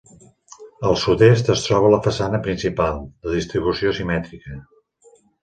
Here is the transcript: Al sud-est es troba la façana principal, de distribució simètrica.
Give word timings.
Al 0.91 0.95
sud-est 1.01 1.51
es 1.55 1.65
troba 1.65 1.91
la 1.95 1.99
façana 2.07 2.39
principal, 2.47 2.99
de 3.27 3.35
distribució 3.37 3.95
simètrica. 4.01 4.57